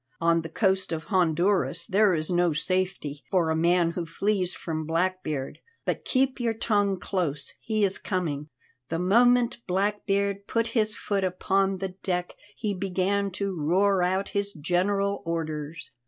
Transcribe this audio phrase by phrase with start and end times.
[0.19, 4.87] "On the coast of Honduras there is no safety for a man who flees from
[4.87, 5.59] Blackbeard.
[5.85, 8.49] But keep your tongue close; he is coming."
[8.89, 14.53] The moment Blackbeard put his foot upon the deck he began to roar out his
[14.53, 15.91] general orders.